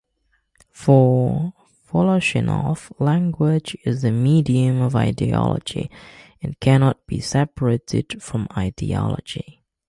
[0.71, 1.53] For
[1.87, 5.91] Voloshinov, language is the medium of ideology,
[6.41, 9.61] and cannot be separated from ideology.